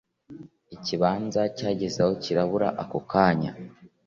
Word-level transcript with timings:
Ikibanza 0.75 1.41
cyagezeho 1.57 2.11
kirabura 2.23 2.69
ako 2.83 2.99
kanya 3.11 3.51